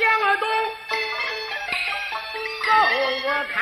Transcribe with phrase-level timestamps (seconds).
[0.00, 0.48] 江东
[2.64, 2.72] 走
[3.22, 3.58] 我开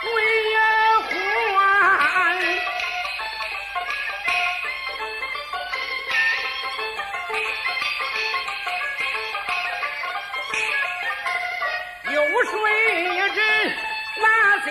[0.00, 0.06] 归
[0.54, 0.56] 还。
[12.04, 12.54] 有谁
[13.26, 13.38] 人
[14.22, 14.24] 把
[14.64, 14.70] 小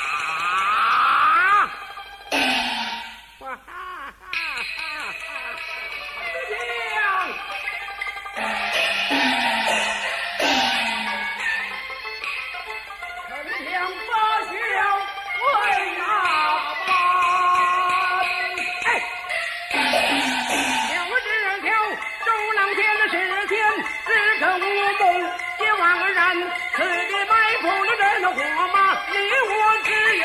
[26.73, 28.03] 此地埋伏了人
[28.33, 28.39] 火
[28.73, 28.77] 马，
[29.11, 29.53] 你我
[29.83, 30.23] 只也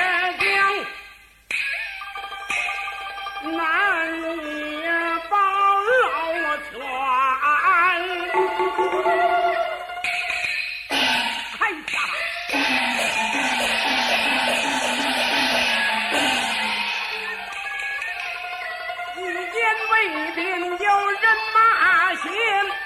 [22.25, 22.86] 马